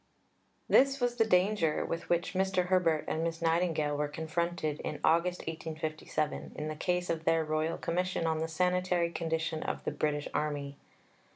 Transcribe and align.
This 0.67 0.99
was 0.99 1.17
the 1.17 1.27
danger 1.27 1.85
with 1.85 2.09
which 2.09 2.33
Mr. 2.33 2.69
Herbert 2.69 3.05
and 3.07 3.23
Miss 3.23 3.39
Nightingale 3.39 3.95
were 3.95 4.07
confronted 4.07 4.79
in 4.79 4.99
August 5.03 5.41
1857 5.41 6.53
in 6.55 6.69
the 6.69 6.75
case 6.75 7.11
of 7.11 7.23
their 7.23 7.45
Royal 7.45 7.77
Commission 7.77 8.25
on 8.25 8.39
the 8.39 8.47
sanitary 8.47 9.11
condition 9.11 9.61
of 9.61 9.83
the 9.83 9.91
British 9.91 10.27
Army. 10.33 10.75